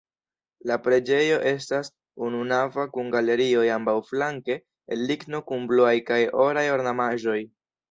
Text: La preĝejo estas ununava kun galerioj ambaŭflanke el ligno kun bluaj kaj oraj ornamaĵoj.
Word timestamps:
La 0.69 0.77
preĝejo 0.85 1.35
estas 1.51 1.91
ununava 2.29 2.87
kun 2.95 3.13
galerioj 3.17 3.67
ambaŭflanke 3.75 4.57
el 4.97 5.07
ligno 5.13 5.45
kun 5.53 5.71
bluaj 5.75 5.95
kaj 6.11 6.21
oraj 6.49 6.67
ornamaĵoj. 6.81 7.41